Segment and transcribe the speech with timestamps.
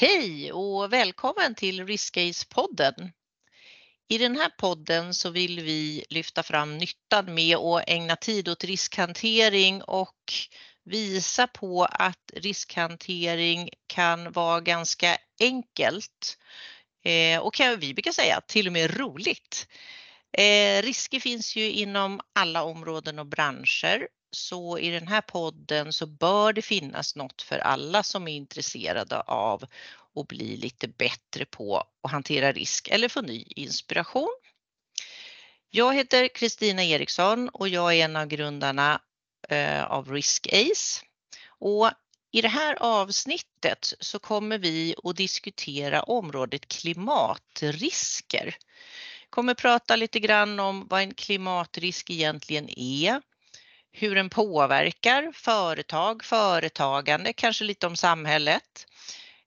[0.00, 3.12] Hej och välkommen till Riskcase-podden.
[4.08, 8.64] I den här podden så vill vi lyfta fram nyttan med att ägna tid åt
[8.64, 10.32] riskhantering och
[10.84, 16.38] visa på att riskhantering kan vara ganska enkelt
[17.04, 19.68] eh, och kan vi brukar säga till och med roligt.
[20.32, 26.06] Eh, risker finns ju inom alla områden och branscher så i den här podden så
[26.06, 29.64] bör det finnas något för alla som är intresserade av
[30.16, 34.36] att bli lite bättre på att hantera risk eller få ny inspiration.
[35.70, 39.00] Jag heter Kristina Eriksson och jag är en av grundarna
[39.48, 41.04] eh, av RiskAce.
[41.46, 41.90] Och
[42.30, 48.56] I det här avsnittet så kommer vi att diskutera området klimatrisker.
[49.30, 53.22] kommer prata lite grann om vad en klimatrisk egentligen är,
[53.98, 58.86] hur den påverkar företag, företagande, kanske lite om samhället.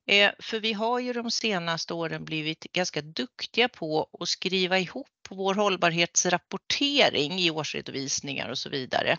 [0.07, 5.07] Eh, för vi har ju de senaste åren blivit ganska duktiga på att skriva ihop
[5.29, 9.17] vår hållbarhetsrapportering i årsredovisningar och så vidare.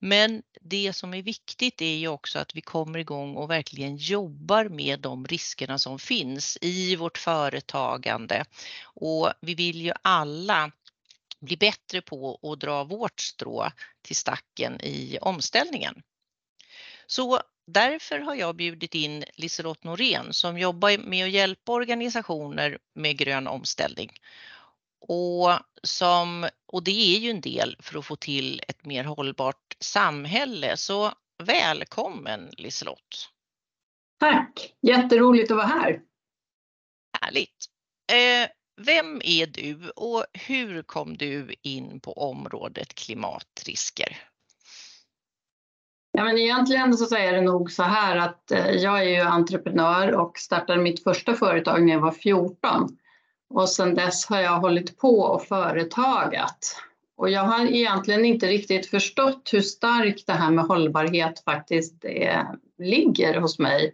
[0.00, 4.68] Men det som är viktigt är ju också att vi kommer igång och verkligen jobbar
[4.68, 8.44] med de riskerna som finns i vårt företagande.
[8.84, 10.72] Och vi vill ju alla
[11.42, 13.68] bli bättre på att dra vårt strå
[14.02, 16.02] till stacken i omställningen.
[17.06, 23.16] Så därför har jag bjudit in Liselott Norén som jobbar med att hjälpa organisationer med
[23.16, 24.10] grön omställning.
[25.00, 25.50] Och,
[25.82, 30.76] som, och det är ju en del för att få till ett mer hållbart samhälle.
[30.76, 33.30] Så välkommen Liselott!
[34.20, 34.74] Tack!
[34.82, 36.00] Jätteroligt att vara här.
[37.20, 37.66] Härligt!
[38.12, 38.50] Eh,
[38.84, 44.18] vem är du och hur kom du in på området klimatrisker?
[46.12, 50.14] Ja, men egentligen så är det nog så här att eh, jag är ju entreprenör
[50.14, 52.98] och startade mitt första företag när jag var 14.
[53.50, 56.76] Och sedan dess har jag hållit på och företagat.
[57.16, 62.46] Och jag har egentligen inte riktigt förstått hur starkt det här med hållbarhet faktiskt är,
[62.78, 63.92] ligger hos mig.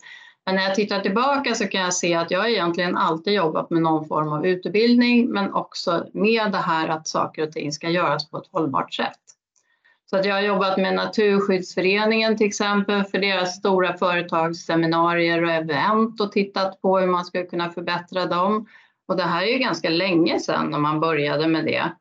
[0.49, 3.83] Men när jag tittar tillbaka så kan jag se att jag egentligen alltid jobbat med
[3.83, 8.31] någon form av utbildning men också med det här att saker och ting ska göras
[8.31, 9.21] på ett hållbart sätt.
[10.11, 16.21] Så att jag har jobbat med Naturskyddsföreningen till exempel för deras stora företagsseminarier och event
[16.21, 18.67] och tittat på hur man skulle kunna förbättra dem.
[19.09, 21.93] Och det här är ju ganska länge sedan när man började med det.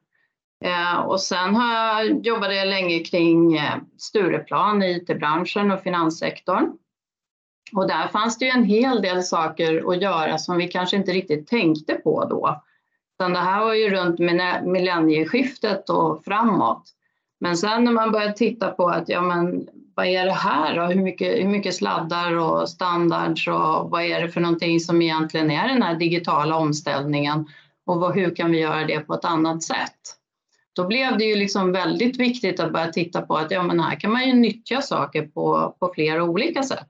[0.66, 6.72] Eh, och sen har jag, jobbade jag länge kring eh, Stureplan Stureplan, IT-branschen och finanssektorn.
[7.73, 11.11] Och där fanns det ju en hel del saker att göra som vi kanske inte
[11.11, 12.63] riktigt tänkte på då.
[13.19, 14.19] Utan det här var ju runt
[14.66, 16.83] millennieskiftet och framåt.
[17.39, 20.81] Men sen när man börjar titta på att ja, men vad är det här då?
[20.81, 25.51] Hur mycket, hur mycket sladdar och standards och vad är det för någonting som egentligen
[25.51, 27.45] är den här digitala omställningen
[27.85, 29.99] och vad, hur kan vi göra det på ett annat sätt?
[30.73, 33.99] Då blev det ju liksom väldigt viktigt att börja titta på att ja, men här
[33.99, 36.88] kan man ju nyttja saker på, på flera olika sätt.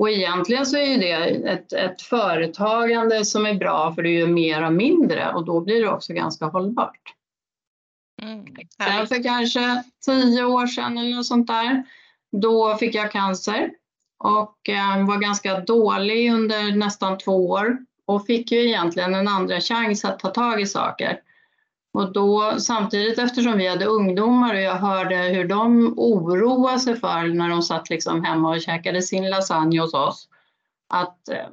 [0.00, 1.12] Och egentligen så är det
[1.50, 5.80] ett, ett företagande som är bra för du gör mer och mindre och då blir
[5.80, 7.14] det också ganska hållbart.
[8.22, 8.44] Mm,
[8.82, 11.84] Sen för kanske tio år sedan eller något sånt där,
[12.32, 13.70] då fick jag cancer
[14.24, 19.60] och eh, var ganska dålig under nästan två år och fick ju egentligen en andra
[19.60, 21.20] chans att ta tag i saker.
[21.92, 27.34] Och då samtidigt eftersom vi hade ungdomar och jag hörde hur de oroade sig för
[27.34, 30.28] när de satt liksom hemma och käkade sin lasagne hos oss.
[30.88, 31.46] Att eh,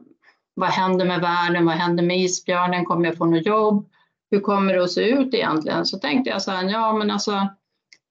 [0.53, 1.65] vad händer med världen?
[1.65, 2.85] Vad händer med isbjörnen?
[2.85, 3.89] Kommer jag få något jobb?
[4.31, 5.85] Hur kommer det att se ut egentligen?
[5.85, 7.47] Så tänkte jag så här, ja men alltså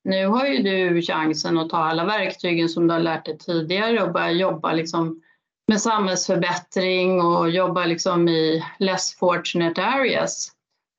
[0.04, 4.02] nu har ju du chansen att ta alla verktygen som du har lärt dig tidigare
[4.02, 5.22] och börja jobba liksom
[5.68, 10.55] med samhällsförbättring och jobba liksom i less fortunate areas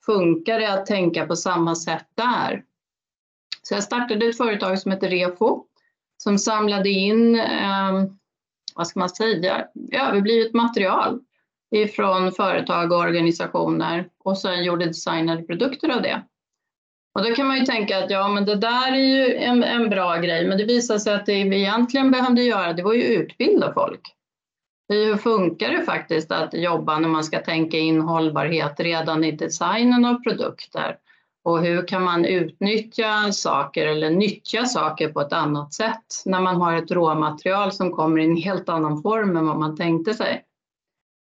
[0.07, 2.63] funkar det att tänka på samma sätt där?
[3.61, 5.63] Så jag startade ett företag som heter Refo
[6.17, 8.03] som samlade in, eh,
[8.75, 11.19] vad ska man säga, överblivet material
[11.71, 16.23] ifrån företag och organisationer och sen gjorde designade produkter av det.
[17.15, 19.89] Och då kan man ju tänka att ja, men det där är ju en, en
[19.89, 23.03] bra grej, men det visade sig att det vi egentligen behövde göra, det var ju
[23.03, 24.16] utbilda folk.
[24.89, 30.05] Hur funkar det faktiskt att jobba när man ska tänka in hållbarhet redan i designen
[30.05, 30.97] av produkter?
[31.43, 36.55] Och hur kan man utnyttja saker eller nyttja saker på ett annat sätt när man
[36.55, 40.43] har ett råmaterial som kommer i en helt annan form än vad man tänkte sig?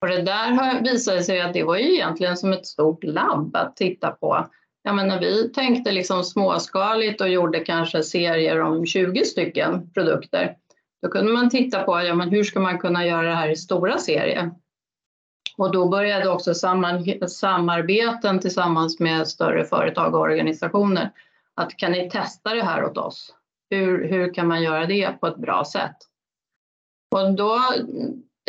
[0.03, 3.77] Och det där visade sig att det var ju egentligen som ett stort labb att
[3.77, 4.47] titta på.
[4.83, 10.57] Ja, men när vi tänkte liksom småskaligt och gjorde kanske serier om 20 stycken produkter
[11.03, 13.57] då kunde man titta på ja, men hur ska man kunna göra det här i
[13.57, 14.51] stora serier.
[15.57, 16.55] Och då började också
[17.29, 21.11] samarbeten tillsammans med större företag och organisationer.
[21.55, 23.35] Att kan ni testa det här åt oss?
[23.71, 25.97] Hur, hur kan man göra det på ett bra sätt?
[27.17, 27.61] Och då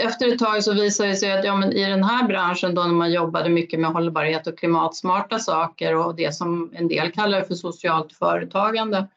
[0.01, 2.83] efter ett tag så visade det sig att ja, men i den här branschen då
[2.83, 7.41] när man jobbade mycket med hållbarhet och klimatsmarta saker och det som en del kallar
[7.41, 9.07] för socialt företagande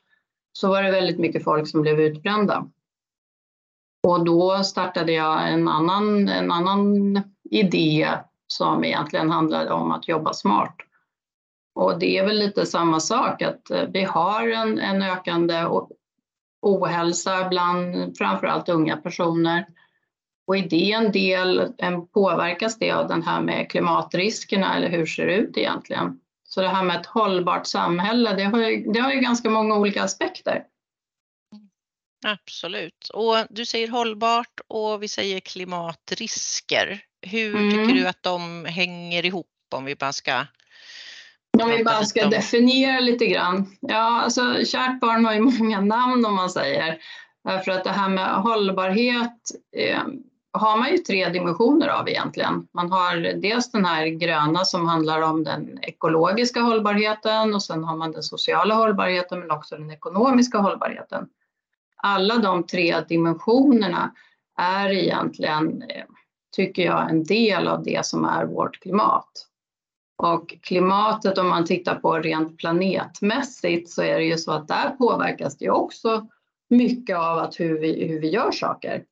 [0.53, 2.71] så var det väldigt mycket folk som blev utbrända.
[4.05, 8.09] Och då startade jag en annan, en annan idé
[8.47, 10.77] som egentligen handlade om att jobba smart.
[11.75, 15.67] Och det är väl lite samma sak att eh, vi har en, en ökande
[16.63, 19.67] ohälsa bland framförallt unga personer.
[20.47, 21.73] Och i det en del,
[22.15, 26.21] påverkas det av den här med klimatriskerna eller hur ser det ut egentligen?
[26.45, 29.77] Så det här med ett hållbart samhälle, det har ju, det har ju ganska många
[29.77, 30.65] olika aspekter.
[32.27, 33.09] Absolut.
[33.13, 37.01] Och du säger hållbart och vi säger klimatrisker.
[37.23, 37.71] Hur mm.
[37.71, 40.47] tycker du att de hänger ihop om vi bara ska
[41.63, 43.77] om vi bara ska definiera lite grann.
[43.81, 46.99] Ja, alltså kärt barn har ju många namn om man säger.
[47.65, 50.03] För att det här med hållbarhet eh,
[50.53, 52.69] har man ju tre dimensioner av egentligen.
[52.73, 57.97] Man har dels den här gröna som handlar om den ekologiska hållbarheten och sen har
[57.97, 61.29] man den sociala hållbarheten men också den ekonomiska hållbarheten.
[62.07, 64.15] Alla de tre dimensionerna
[64.61, 66.05] är egentligen, eh,
[66.57, 69.31] tycker jag, en del av det som är vårt klimat.
[70.23, 74.91] Och klimatet om man tittar på rent planetmässigt så är det ju så att där
[74.91, 76.29] påverkas det också
[76.71, 79.05] mycket av att hur vi, hur vi gör saker.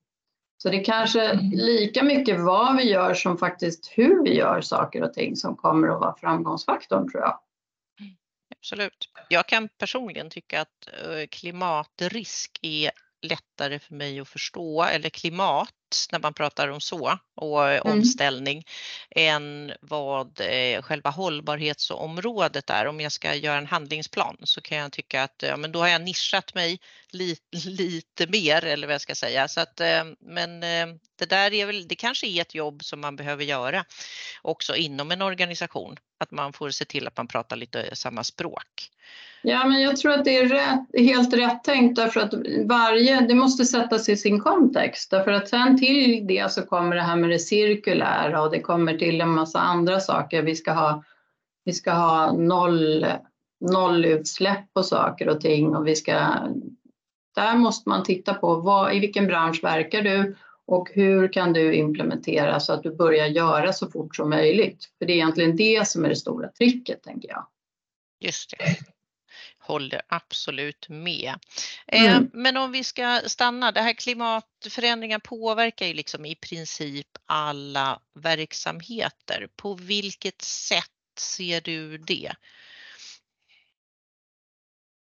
[0.63, 1.51] Så det är kanske mm.
[1.51, 5.89] lika mycket vad vi gör som faktiskt hur vi gör saker och ting som kommer
[5.89, 7.39] att vara framgångsfaktorn tror jag.
[8.63, 9.09] Absolut.
[9.29, 12.91] Jag kan personligen tycka att eh, klimatrisk är
[13.23, 15.75] lättare för mig att förstå, eller klimat
[16.13, 17.83] när man pratar om så och mm.
[17.93, 18.65] omställning
[19.11, 22.87] än vad eh, själva hållbarhetsområdet är.
[22.87, 25.89] Om jag ska göra en handlingsplan så kan jag tycka att ja, men då har
[25.89, 26.81] jag nischat mig
[27.11, 29.49] lite, lite mer eller vad jag ska säga.
[29.49, 33.01] Så att, eh, men eh, det där är väl, det kanske är ett jobb som
[33.01, 33.85] man behöver göra
[34.43, 35.97] också inom en organisation.
[36.19, 38.91] Att man får se till att man pratar lite samma språk.
[39.43, 42.35] Ja, men jag tror att det är rätt, helt rätt tänkt därför att
[42.65, 45.11] varje, det måste sättas i sin kontext.
[45.11, 48.99] Därför att sen till det så kommer det här med det cirkulära och det kommer
[48.99, 50.43] till en massa andra saker.
[50.43, 51.05] Vi ska ha,
[51.65, 53.07] vi ska ha noll,
[53.61, 56.13] nollutsläpp på saker och ting och vi ska,
[57.35, 60.37] där måste man titta på vad, i vilken bransch verkar du
[60.67, 64.85] och hur kan du implementera så att du börjar göra så fort som möjligt.
[64.99, 67.47] För det är egentligen det som är det stora tricket tänker jag.
[68.21, 68.65] Just det
[69.63, 71.35] håller absolut med.
[71.87, 72.31] Eh, mm.
[72.33, 79.49] Men om vi ska stanna, det här klimatförändringar påverkar ju liksom i princip alla verksamheter.
[79.57, 82.33] På vilket sätt ser du det?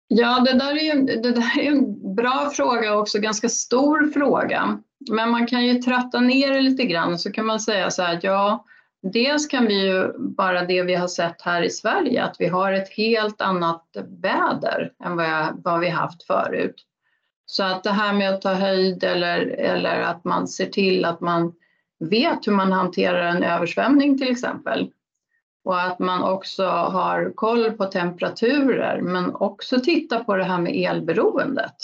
[0.08, 4.78] Ja, det där är, det där är en bra fråga och också ganska stor fråga.
[5.10, 8.20] Men man kan ju tratta ner det lite grann så kan man säga så här,
[8.22, 8.64] ja,
[9.12, 12.72] Dels kan vi ju, bara det vi har sett här i Sverige, att vi har
[12.72, 13.84] ett helt annat
[14.22, 16.74] väder än vad, jag, vad vi haft förut.
[17.46, 21.20] Så att det här med att ta höjd eller, eller att man ser till att
[21.20, 21.52] man
[21.98, 24.90] vet hur man hanterar en översvämning till exempel.
[25.64, 30.76] Och att man också har koll på temperaturer men också titta på det här med
[30.76, 31.76] elberoendet.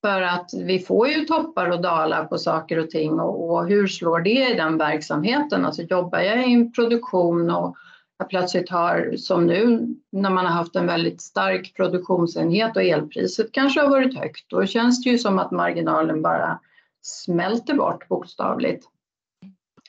[0.00, 3.86] För att vi får ju toppar och dalar på saker och ting och, och, hur
[3.86, 5.64] slår det i den verksamheten?
[5.64, 7.76] Alltså jobbar jag i en produktion och
[8.18, 13.52] jag plötsligt har, som nu när man har haft en väldigt stark produktionsenhet och elpriset
[13.52, 16.60] kanske har varit högt, då känns det ju som att marginalen bara
[17.02, 18.86] smälter bort bokstavligt.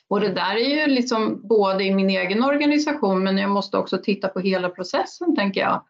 [0.08, 3.98] Och det där är ju liksom både i min egen organisation men jag måste också
[3.98, 5.84] titta på hela processen tänker jag.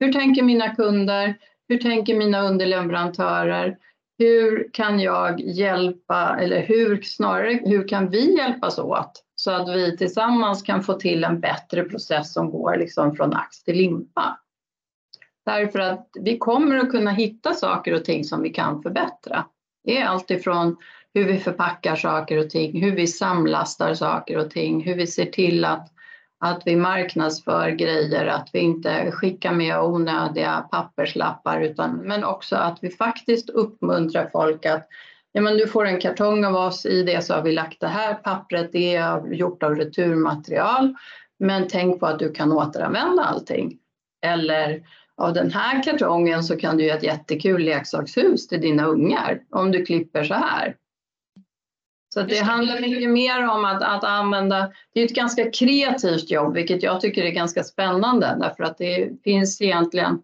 [0.00, 1.34] Hur tänker mina kunder?
[1.68, 3.78] Hur tänker mina underleverantörer?
[4.18, 9.96] Hur kan jag hjälpa, eller hur, snarare hur kan vi hjälpas åt så att vi
[9.96, 14.38] tillsammans kan få till en bättre process som går liksom från ax till limpa?
[15.46, 19.44] Därför att vi kommer att kunna hitta saker och ting som vi kan förbättra.
[19.84, 20.76] Det är alltifrån
[21.14, 25.26] hur vi förpackar saker och ting, hur vi samlastar saker och ting, hur vi ser
[25.26, 25.92] till att
[26.40, 32.78] att vi marknadsför grejer, att vi inte skickar med onödiga papperslappar utan, men också att
[32.82, 34.88] vi faktiskt uppmuntrar folk att
[35.32, 37.88] ja, men du får en kartong av oss, i det så har vi lagt det
[37.88, 40.94] här pappret, det är gjort av returmaterial
[41.38, 43.78] men tänk på att du kan återanvända allting.
[44.26, 44.82] Eller
[45.16, 49.72] av den här kartongen så kan du göra ett jättekul leksakshus till dina ungar om
[49.72, 50.76] du klipper så här.
[52.16, 56.54] Så det handlar mycket mer om att, att använda, det är ett ganska kreativt jobb
[56.54, 60.22] vilket jag tycker är ganska spännande därför att det finns egentligen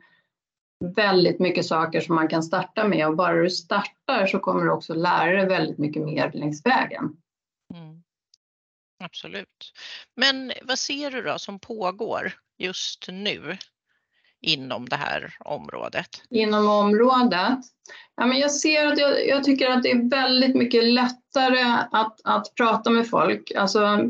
[0.96, 4.70] väldigt mycket saker som man kan starta med och bara du startar så kommer du
[4.70, 7.16] också lära dig väldigt mycket mer längs vägen.
[7.74, 8.02] Mm.
[9.04, 9.72] Absolut.
[10.16, 13.56] Men vad ser du då som pågår just nu
[14.42, 16.08] inom det här området?
[16.30, 17.58] Inom området?
[18.16, 22.20] Ja, men jag ser att jag, jag tycker att det är väldigt mycket lättare att,
[22.24, 23.52] att prata med folk.
[23.56, 24.00] Alltså,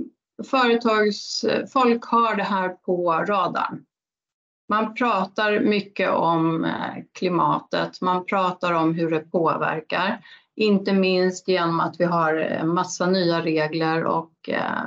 [0.50, 3.84] företags, folk har det här på radarn.
[4.68, 10.24] Man pratar mycket om eh, klimatet, man pratar om hur det påverkar.
[10.56, 14.84] Inte minst genom att vi har en massa nya regler och eh,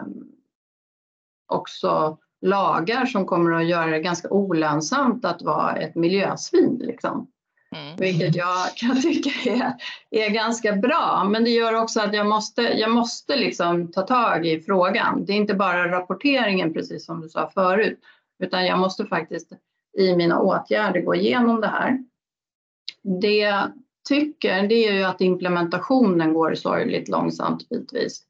[1.48, 6.82] också lagar som kommer att göra det ganska olönsamt att vara ett miljösvin.
[6.84, 7.28] Liksom.
[7.76, 7.96] Mm.
[7.98, 9.74] Vilket jag kan tycka är,
[10.10, 11.28] är ganska bra.
[11.30, 15.26] Men det gör också att jag måste, jag måste liksom ta tag i frågan.
[15.26, 18.00] Det är inte bara rapporteringen, precis som du sa förut,
[18.44, 19.52] utan jag måste faktiskt
[19.98, 22.00] i mina åtgärder gå igenom det här.
[23.22, 23.72] Det jag
[24.08, 28.24] tycker det är ju att implementationen går sorgligt långsamt bitvis.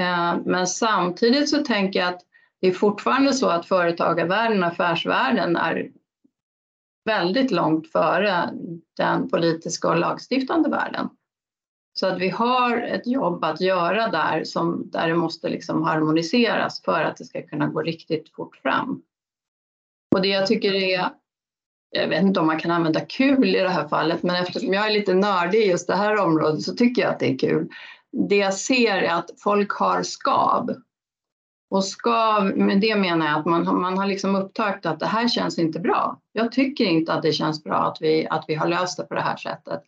[0.00, 2.22] Eh, men samtidigt så tänker jag att
[2.64, 5.90] det är fortfarande så att företagarvärlden, affärsvärlden är
[7.04, 8.50] väldigt långt före
[8.96, 11.08] den politiska och lagstiftande världen.
[11.92, 16.82] Så att vi har ett jobb att göra där, som, där det måste liksom harmoniseras
[16.82, 19.02] för att det ska kunna gå riktigt fort fram.
[20.14, 21.10] Och det jag tycker är,
[21.90, 24.86] jag vet inte om man kan använda kul i det här fallet, men eftersom jag
[24.86, 27.68] är lite nördig i just det här området så tycker jag att det är kul.
[28.28, 30.83] Det jag ser är att folk har skav.
[31.70, 35.28] Och ska, med det menar jag att man, man har liksom upptäckt att det här
[35.28, 36.20] känns inte bra.
[36.32, 39.14] Jag tycker inte att det känns bra att vi, att vi har löst det på
[39.14, 39.82] det här sättet.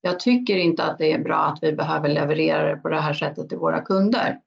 [0.00, 3.14] Jag tycker inte att det är bra att vi behöver leverera det på det här
[3.14, 4.38] sättet till våra kunder.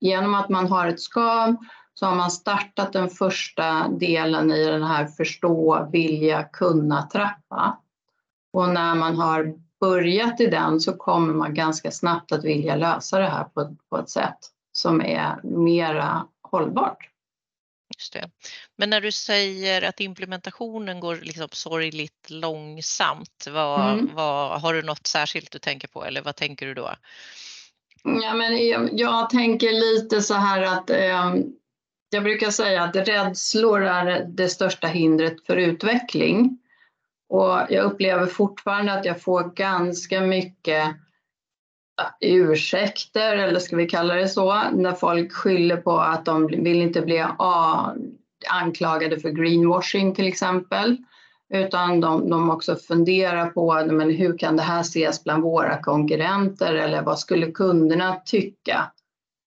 [0.00, 1.56] Genom att man har ett skav
[1.94, 7.78] så har man startat den första delen i den här förstå, vilja, kunna trappa.
[8.52, 13.18] Och när man har börjat i den så kommer man ganska snabbt att vilja lösa
[13.18, 14.38] det här på, på ett sätt
[14.72, 17.08] som är mera hållbart.
[17.98, 18.30] Just det.
[18.76, 24.10] Men när du säger att implementationen går liksom sorgligt långsamt, vad, mm.
[24.14, 26.94] vad, har du något särskilt du tänker på eller vad tänker du då?
[28.04, 31.34] Ja, men jag, jag tänker lite så här att eh,
[32.10, 36.58] jag brukar säga att rädslor är det största hindret för utveckling.
[37.28, 40.96] Och jag upplever fortfarande att jag får ganska mycket
[42.20, 47.02] ursäkter, eller ska vi kalla det så, när folk skyller på att de vill inte
[47.02, 47.24] bli
[48.48, 50.96] anklagade för greenwashing till exempel.
[51.54, 56.74] Utan de, de också funderar på men hur kan det här ses bland våra konkurrenter
[56.74, 58.90] eller vad skulle kunderna tycka?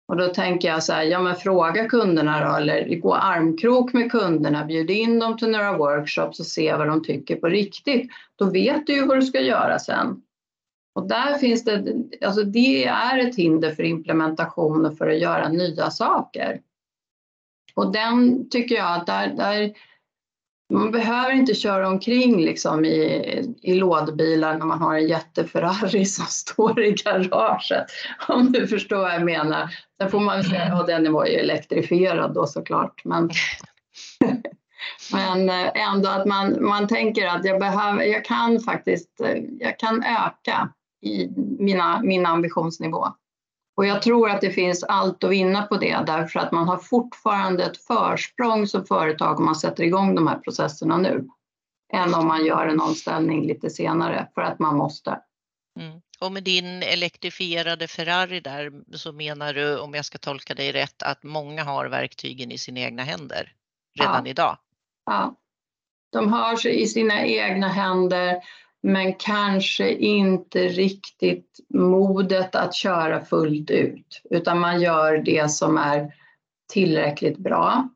[0.07, 4.11] Och då tänker jag så här, ja men fråga kunderna då, eller gå armkrok med
[4.11, 8.11] kunderna, bjud in dem till några workshops och se vad de tycker på riktigt.
[8.35, 10.21] Då vet du ju vad du ska göra sen.
[10.95, 11.83] Och där finns det,
[12.25, 16.61] alltså det är ett hinder för implementation och för att göra nya saker.
[17.75, 19.73] Och den tycker jag att där, där
[20.73, 26.25] man behöver inte köra omkring liksom i, i lådbilar när man har en jätteferrari som
[26.25, 27.85] står i garaget.
[28.27, 29.69] Om du förstår vad jag menar.
[30.01, 33.01] Sen får man säga ja, den var ju elektrifierad då såklart.
[33.05, 33.29] Men,
[35.13, 39.79] men eh, ändå att man, man tänker att jag, behöver, jag kan faktiskt eh, jag
[39.79, 40.69] kan öka
[41.03, 41.29] i
[41.59, 43.07] mina, min ambitionsnivå.
[43.75, 46.77] Och jag tror att det finns allt att vinna på det därför att man har
[46.77, 51.27] fortfarande ett försprång som företag om man sätter igång de här processerna nu
[51.93, 55.19] än om man gör en omställning lite senare för att man måste.
[55.79, 56.01] Mm.
[56.19, 61.03] Och med din elektrifierade Ferrari där så menar du, om jag ska tolka dig rätt,
[61.03, 63.53] att många har verktygen i sina egna händer
[63.99, 64.31] redan ja.
[64.31, 64.57] idag?
[65.05, 65.35] Ja,
[66.11, 68.35] de har sig i sina egna händer
[68.83, 76.13] men kanske inte riktigt modet att köra fullt ut, utan man gör det som är
[76.73, 77.89] tillräckligt bra.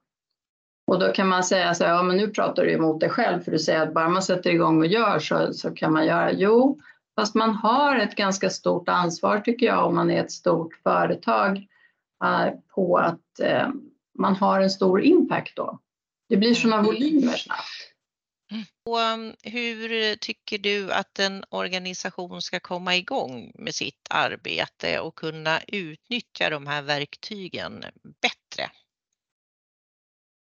[0.88, 3.40] Och då kan man säga så här, ja men nu pratar du emot dig själv
[3.40, 6.32] för du säger att bara man sätter igång och gör så, så kan man göra.
[6.32, 6.80] Jo,
[7.16, 11.68] fast man har ett ganska stort ansvar tycker jag om man är ett stort företag
[12.24, 13.68] eh, på att eh,
[14.20, 15.80] man har en stor impact då.
[16.30, 17.97] Det blir sådana volymer snabbt.
[18.86, 25.16] Och mm, hur tycker du att en organisation ska komma igång med sitt arbete och
[25.16, 27.86] kunna utnyttja de här verktygen
[28.22, 28.72] bättre?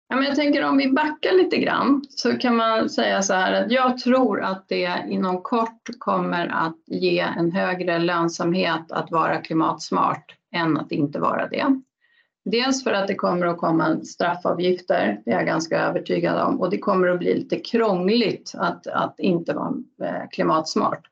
[0.08, 3.52] Ja, men jag tänker om vi backar lite grann så kan man säga så här
[3.52, 9.40] att jag tror att det inom kort kommer att ge en högre lönsamhet att vara
[9.40, 11.80] klimatsmart än att inte vara det.
[12.44, 16.70] Dels för att det kommer att komma straffavgifter, det är jag ganska övertygad om, och
[16.70, 21.06] det kommer att bli lite krångligt att, att inte vara eh, klimatsmart.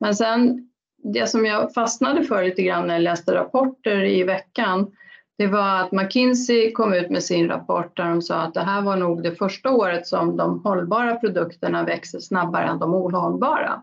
[0.00, 0.68] Men sen,
[1.02, 4.92] det som jag fastnade för lite grann när jag läste rapporter i veckan,
[5.38, 8.82] det var att McKinsey kom ut med sin rapport där de sa att det här
[8.82, 13.82] var nog det första året som de hållbara produkterna växer snabbare än de ohållbara.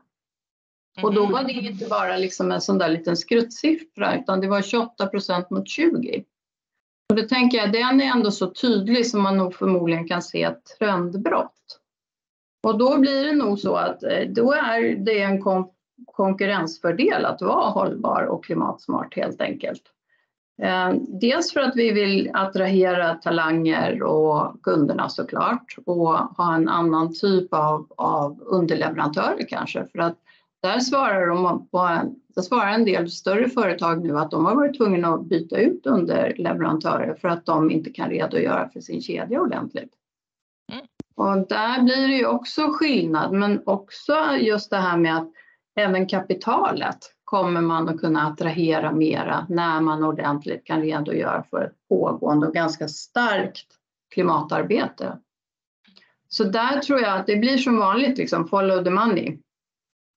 [1.02, 4.62] Och då var det inte bara liksom en sån där liten skrutsiffra utan det var
[4.62, 6.24] 28 procent mot 20.
[7.10, 10.44] Och då tänker jag, den är ändå så tydlig som man nog förmodligen kan se
[10.44, 11.80] ett trendbrott.
[12.64, 15.70] Och då blir det nog så att eh, då är det en kon
[16.06, 19.84] konkurrensfördel att vara hållbar och klimatsmart helt enkelt.
[20.62, 27.14] Eh, dels för att vi vill attrahera talanger och kunderna såklart och ha en annan
[27.14, 30.18] typ av, av underleverantörer kanske för att
[30.64, 31.78] där svarar, de på,
[32.36, 35.86] där svarar en del större företag nu att de har varit tvungna att byta ut
[35.86, 39.94] underleverantörer för att de inte kan redogöra för sin kedja ordentligt.
[40.72, 40.86] Mm.
[41.16, 45.32] Och där blir det ju också skillnad, men också just det här med att
[45.76, 51.88] även kapitalet kommer man att kunna attrahera mera när man ordentligt kan redogöra för ett
[51.90, 53.68] pågående och ganska starkt
[54.14, 55.18] klimatarbete.
[56.28, 59.38] Så där tror jag att det blir som vanligt, liksom, follow the money.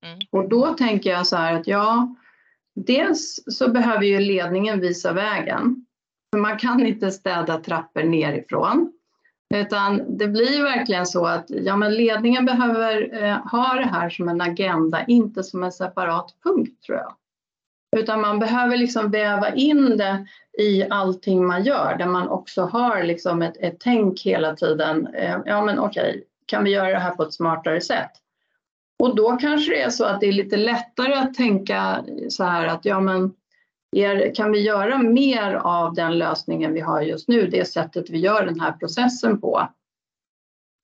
[0.06, 0.18] Mm.
[0.30, 2.14] Och då tänker jag så här att ja,
[2.74, 5.86] dels så behöver ju ledningen visa vägen.
[6.32, 8.92] För man kan inte städa trappor nerifrån.
[9.54, 14.28] Utan det blir verkligen så att ja, men ledningen behöver eh, ha det här som
[14.28, 17.14] en agenda, inte som en separat punkt tror jag.
[17.96, 20.26] Utan man behöver liksom väva in det
[20.58, 25.06] i allting man gör där man också har liksom ett, ett tänk hela tiden.
[25.06, 28.10] Eh, ja men okej, kan vi göra det här på ett smartare sätt?
[28.98, 32.66] Och då kanske det är så att det är lite lättare att tänka så här
[32.66, 33.34] att ja men
[33.96, 38.18] er, kan vi göra mer av den lösningen vi har just nu, det sättet vi
[38.18, 39.68] gör den här processen på?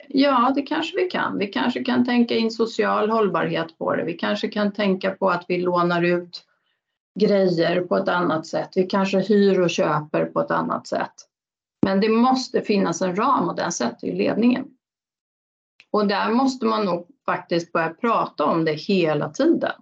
[0.09, 1.39] Ja, det kanske vi kan.
[1.39, 4.05] Vi kanske kan tänka in social hållbarhet på det.
[4.05, 6.45] Vi kanske kan tänka på att vi lånar ut
[7.21, 8.71] grejer på ett annat sätt.
[8.75, 11.15] Vi kanske hyr och köper på ett annat sätt.
[11.87, 14.65] Men det måste finnas en ram och den sätter ju ledningen.
[15.91, 19.73] Och där måste man nog faktiskt börjar prata om det hela tiden.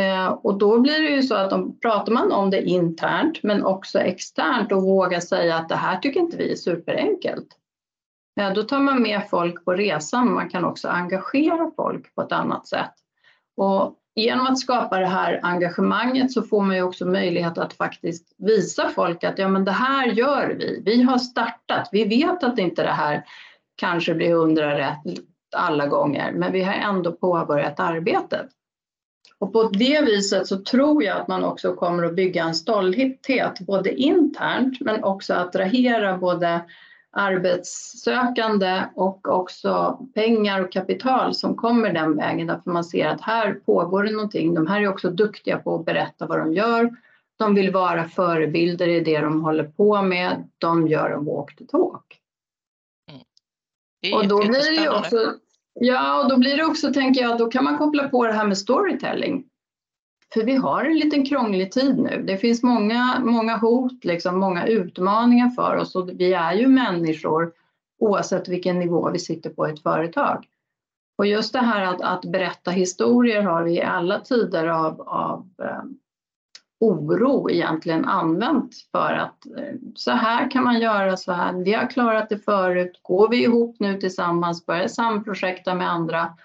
[0.00, 3.64] Eh, och då blir det ju så att de, pratar man om det internt men
[3.64, 7.48] också externt och vågar säga att det här tycker inte vi är superenkelt.
[8.40, 12.32] Eh, då tar man med folk på resan, man kan också engagera folk på ett
[12.32, 12.92] annat sätt.
[13.56, 18.34] Och genom att skapa det här engagemanget så får man ju också möjlighet att faktiskt
[18.38, 22.58] visa folk att ja men det här gör vi, vi har startat, vi vet att
[22.58, 23.24] inte det här
[23.76, 28.46] kanske blir hundra rätt alla gånger men vi har ändå påbörjat arbetet.
[29.38, 33.60] Och på det viset så tror jag att man också kommer att bygga en stolthet
[33.60, 36.60] både internt men också attrahera både
[37.12, 43.54] arbetssökande och också pengar och kapital som kommer den vägen därför man ser att här
[43.54, 44.54] pågår det någonting.
[44.54, 46.90] De här är också duktiga på att berätta vad de gör.
[47.36, 50.48] De vill vara förebilder i det de håller på med.
[50.58, 52.18] De gör en walk the talk.
[54.04, 54.18] Mm.
[54.18, 55.34] Och då blir det ju också
[55.74, 58.46] Ja, och då blir det också, tänker jag, då kan man koppla på det här
[58.46, 59.44] med storytelling.
[60.34, 62.22] För vi har en liten krånglig tid nu.
[62.26, 67.52] Det finns många, många hot, liksom, många utmaningar för oss och vi är ju människor
[67.98, 70.46] oavsett vilken nivå vi sitter på i ett företag.
[71.18, 75.48] Och just det här att, att berätta historier har vi i alla tider av, av
[75.62, 75.82] eh,
[76.82, 81.52] oro egentligen använt för att eh, så här kan man göra så här.
[81.52, 83.00] Vi har klarat det förut.
[83.02, 86.36] Går vi ihop nu tillsammans, börjar samprojekta med andra.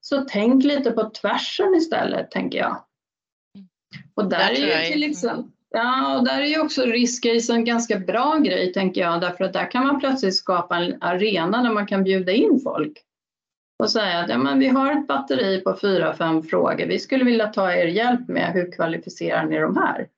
[0.00, 2.76] Så tänk lite på tvärsen istället, tänker jag.
[4.14, 7.98] Och där, är ju till exempel Ja, och där är ju också riskcase en ganska
[7.98, 11.86] bra grej tänker jag, därför att där kan man plötsligt skapa en arena där man
[11.86, 12.92] kan bjuda in folk
[13.82, 16.86] och säga att ja, men vi har ett batteri på fyra, fem frågor.
[16.86, 20.08] Vi skulle vilja ta er hjälp med hur kvalificerar ni de här?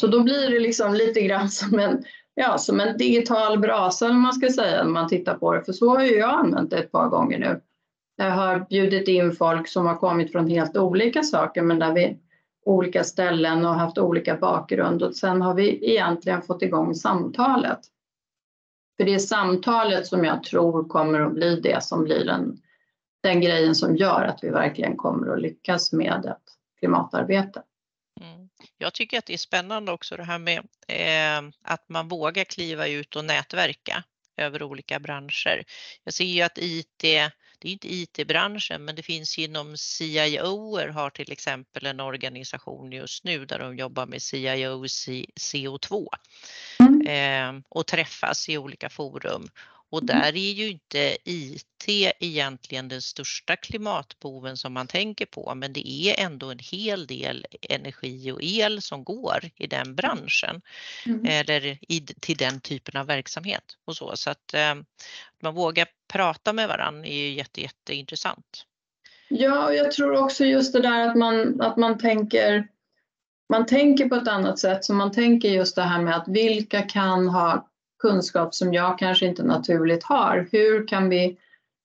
[0.00, 2.04] Så då blir det liksom lite grann som en,
[2.34, 5.64] ja, som en digital brasa om man ska säga när man tittar på det.
[5.64, 7.60] För så har ju jag använt det ett par gånger nu.
[8.16, 12.18] Jag har bjudit in folk som har kommit från helt olika saker men där vi
[12.64, 17.80] olika ställen och haft olika bakgrund och sen har vi egentligen fått igång samtalet.
[19.00, 22.62] För det är samtalet som jag tror kommer att bli det som blir den,
[23.22, 26.42] den grejen som gör att vi verkligen kommer att lyckas med ett
[26.78, 27.62] klimatarbete.
[28.20, 28.48] Mm.
[28.78, 30.58] Jag tycker att det är spännande också det här med
[30.88, 34.04] eh, att man vågar kliva ut och nätverka.
[34.36, 35.64] över olika branscher.
[36.04, 37.04] Jag ser ju att IT,
[37.60, 43.24] det är inte IT-branschen, men det finns inom CIO har till exempel en organisation just
[43.24, 46.06] nu där de jobbar med CIO CO2
[46.78, 47.06] mm.
[47.06, 49.48] eh, och träffas i olika forum.
[49.90, 50.06] Och mm.
[50.06, 55.90] där är ju inte IT egentligen den största klimatboven som man tänker på, men det
[55.90, 60.62] är ändå en hel del energi och el som går i den branschen
[61.06, 61.26] mm.
[61.26, 64.16] eller i, till den typen av verksamhet och så.
[64.16, 64.74] Så att eh,
[65.42, 68.66] man vågar prata med varandra är ju jätte, jätteintressant.
[69.28, 72.68] Ja, och jag tror också just det där att man, att man tänker
[73.48, 76.82] man tänker på ett annat sätt, så man tänker just det här med att vilka
[76.82, 77.69] kan ha
[78.00, 80.48] kunskap som jag kanske inte naturligt har.
[80.52, 81.38] Hur kan vi,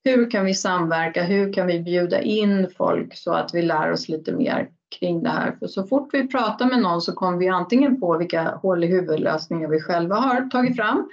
[0.03, 1.23] hur kan vi samverka?
[1.23, 5.29] Hur kan vi bjuda in folk så att vi lär oss lite mer kring det
[5.29, 5.55] här?
[5.59, 8.87] För så fort vi pratar med någon så kommer vi antingen på vilka hål i
[8.87, 11.09] huvudlösningar vi själva har tagit fram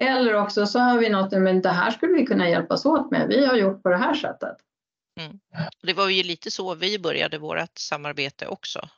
[0.00, 3.28] eller också så har vi något, men det här skulle vi kunna hjälpas åt med.
[3.28, 4.56] Vi har gjort på det här sättet.
[5.20, 5.38] Mm.
[5.82, 8.88] Det var ju lite så vi började vårt samarbete också.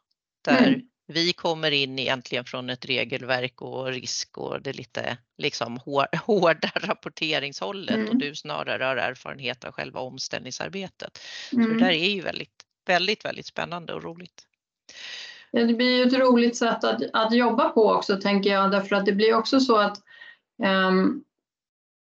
[0.45, 0.81] Där mm.
[1.11, 5.81] Vi kommer in egentligen från ett regelverk och risk och det lite liksom
[6.27, 8.09] hårda rapporteringshållet mm.
[8.09, 11.19] och du snarare har erfarenhet av själva omställningsarbetet.
[11.53, 11.65] Mm.
[11.65, 14.47] Så det där är ju väldigt, väldigt, väldigt spännande och roligt.
[15.51, 18.97] Ja, det blir ju ett roligt sätt att, att jobba på också tänker jag därför
[18.97, 19.99] att det blir också så att
[20.89, 21.25] um,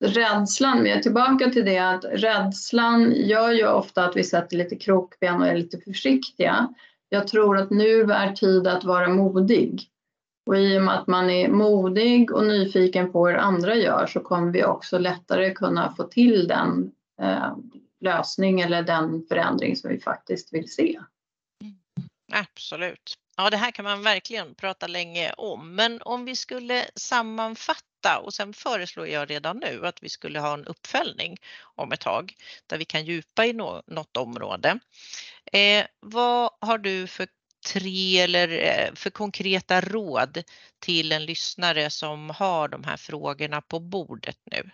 [0.05, 4.75] rädslan, vi är tillbaka till det att rädslan gör ju ofta att vi sätter lite
[4.75, 6.73] krokben och är lite försiktiga.
[7.09, 9.89] Jag tror att nu är tid att vara modig.
[10.45, 14.19] Och i och med att man är modig och nyfiken på hur andra gör så
[14.19, 16.91] kommer vi också lättare kunna få till den
[17.21, 17.55] eh,
[17.99, 20.99] lösning eller den förändring som vi faktiskt vill se.
[22.31, 23.13] Absolut.
[23.37, 25.75] Ja, det här kan man verkligen prata länge om.
[25.75, 30.53] Men om vi skulle sammanfatta och sen föreslår jag redan nu att vi skulle ha
[30.53, 31.37] en uppföljning
[31.75, 32.33] om ett tag
[32.67, 34.79] där vi kan djupa i något område.
[35.51, 37.27] Eh, vad har du för
[37.73, 40.43] tre eller eh, för konkreta råd
[40.79, 44.69] till en lyssnare som har de här frågorna på bordet nu?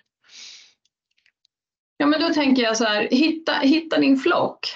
[1.97, 4.67] Ja, men då tänker jag så här, hitta, hitta din flock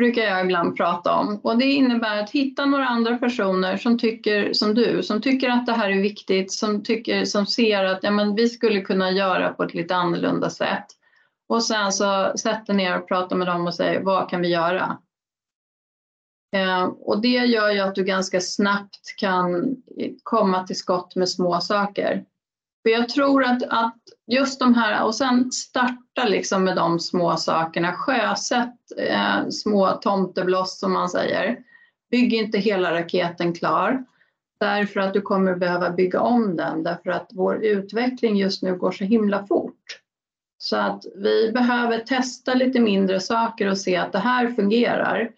[0.00, 4.52] brukar jag ibland prata om och det innebär att hitta några andra personer som tycker
[4.52, 8.10] som du, som tycker att det här är viktigt, som, tycker, som ser att ja,
[8.10, 10.86] men vi skulle kunna göra på ett lite annorlunda sätt.
[11.48, 14.98] Och sen så sätter ner och pratar med dem och säger vad kan vi göra?
[16.56, 19.76] Eh, och det gör ju att du ganska snabbt kan
[20.22, 22.24] komma till skott med små saker.
[22.82, 27.36] För jag tror att, att just de här, och sen starta liksom med de små
[27.36, 31.58] sakerna, sjösätt eh, små tomtebloss som man säger.
[32.10, 34.04] Bygg inte hela raketen klar
[34.60, 38.92] därför att du kommer behöva bygga om den därför att vår utveckling just nu går
[38.92, 40.00] så himla fort.
[40.58, 45.30] Så att vi behöver testa lite mindre saker och se att det här fungerar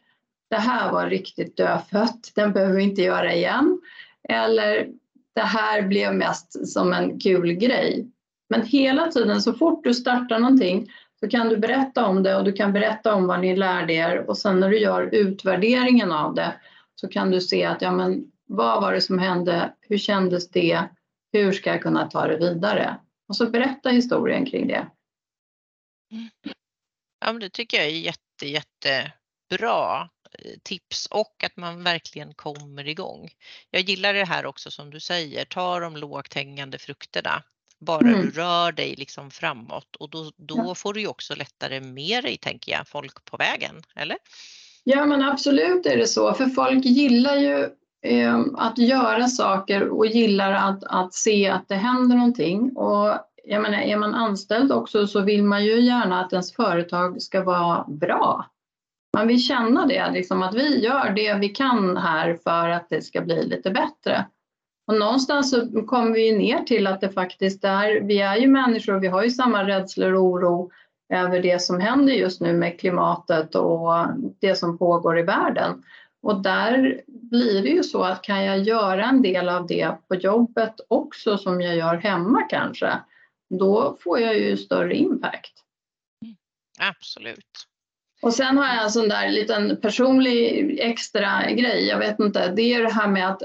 [0.52, 3.80] det här var riktigt dödfött, den behöver vi inte göra igen.
[4.28, 4.88] Eller
[5.34, 8.08] det här blev mest som en kul grej.
[8.50, 10.90] Men hela tiden så fort du startar någonting
[11.20, 14.18] så kan du berätta om det och du kan berätta om vad ni lärde er
[14.28, 16.54] och sen när du gör utvärderingen av det
[16.94, 20.88] så kan du se att ja men vad var det som hände, hur kändes det,
[21.32, 22.96] hur ska jag kunna ta det vidare?
[23.28, 24.86] Och så berätta historien kring det.
[26.12, 26.28] Mm.
[27.20, 30.08] Ja men det tycker jag är jätte, jättebra.
[30.62, 33.30] Tips och att man verkligen kommer igång.
[33.70, 37.42] Jag gillar det här också som du säger, ta de lågt hängande frukterna.
[37.78, 38.20] Bara mm.
[38.20, 40.74] du rör dig liksom framåt och då, då ja.
[40.74, 44.16] får du ju också lättare med dig, tänker jag, folk på vägen, eller?
[44.84, 47.68] Ja men absolut är det så, för folk gillar ju
[48.02, 52.76] eh, att göra saker och gillar att, att se att det händer någonting.
[52.76, 57.22] Och jag menar, är man anställd också så vill man ju gärna att ens företag
[57.22, 58.46] ska vara bra.
[59.16, 63.02] Man vill känna det, liksom att vi gör det vi kan här för att det
[63.02, 64.26] ska bli lite bättre.
[64.86, 68.94] Och någonstans så kommer vi ner till att det faktiskt är, vi är ju människor
[68.94, 70.70] och vi har ju samma rädslor och oro
[71.14, 74.06] över det som händer just nu med klimatet och
[74.40, 75.82] det som pågår i världen.
[76.22, 80.14] Och där blir det ju så att kan jag göra en del av det på
[80.14, 82.92] jobbet också som jag gör hemma kanske,
[83.50, 85.52] då får jag ju större impact.
[86.24, 86.36] Mm,
[86.80, 87.71] absolut.
[88.22, 92.74] Och sen har jag en sån där liten personlig extra grej, jag vet inte, det
[92.74, 93.42] är det här med att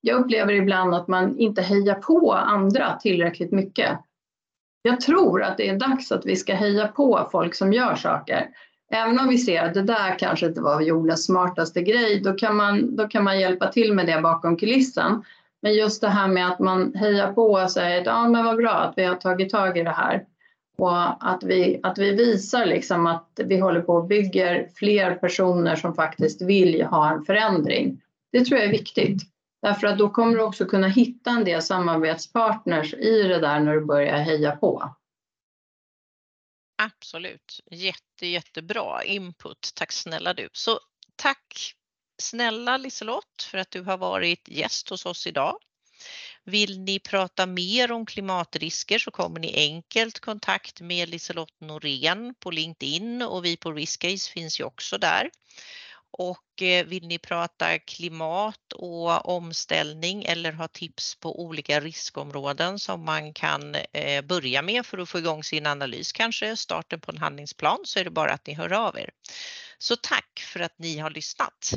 [0.00, 3.98] jag upplever ibland att man inte hejar på andra tillräckligt mycket.
[4.82, 8.48] Jag tror att det är dags att vi ska heja på folk som gör saker.
[8.92, 12.56] Även om vi ser att det där kanske inte var jordens smartaste grej, då kan,
[12.56, 15.24] man, då kan man hjälpa till med det bakom kulissen.
[15.62, 18.56] Men just det här med att man hejar på och säger att ja, men vad
[18.56, 20.24] bra att vi har tagit tag i det här.
[20.78, 25.76] Och att vi, att vi visar liksom att vi håller på och bygger fler personer
[25.76, 28.02] som faktiskt vill ha en förändring.
[28.32, 29.22] Det tror jag är viktigt.
[29.62, 33.74] Därför att då kommer du också kunna hitta en del samarbetspartners i det där när
[33.74, 34.94] du börjar heja på.
[36.82, 39.72] Absolut, jätte, jättebra input.
[39.74, 40.48] Tack snälla du.
[40.52, 40.80] Så
[41.16, 41.74] tack
[42.22, 45.58] snälla Liselott för att du har varit gäst hos oss idag.
[46.48, 52.50] Vill ni prata mer om klimatrisker så kommer ni enkelt kontakt med Liselott Norén på
[52.50, 55.30] LinkedIn och vi på Riskcase finns ju också där.
[56.10, 63.04] Och eh, vill ni prata klimat och omställning eller ha tips på olika riskområden som
[63.04, 67.18] man kan eh, börja med för att få igång sin analys, kanske starten på en
[67.18, 69.10] handlingsplan, så är det bara att ni hör av er.
[69.78, 71.72] Så tack för att ni har lyssnat.